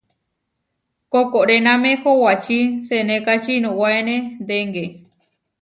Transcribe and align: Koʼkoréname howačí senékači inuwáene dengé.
Koʼkoréname 1.11 1.91
howačí 2.01 2.59
senékači 2.87 3.51
inuwáene 3.57 4.15
dengé. 4.47 4.85